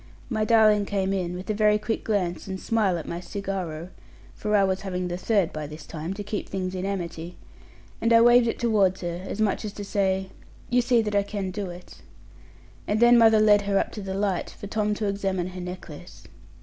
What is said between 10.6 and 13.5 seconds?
'you see that I can do it.' And then mother